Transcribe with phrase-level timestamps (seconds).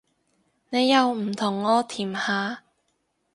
[0.71, 2.63] 你又唔同我甜下